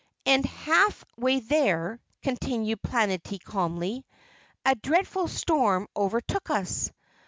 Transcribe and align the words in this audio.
"And 0.25 0.43
half 0.43 1.05
way 1.15 1.41
there," 1.41 2.01
continued 2.23 2.81
Planetty 2.81 3.39
calmly, 3.43 4.03
"a 4.65 4.73
dreadful 4.73 5.27
storm 5.27 5.87
overtook 5.95 6.49
us. 6.49 6.91